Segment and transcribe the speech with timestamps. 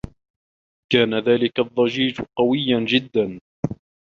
[0.93, 3.39] كان ذلك الضّجيج قويّا جدّا.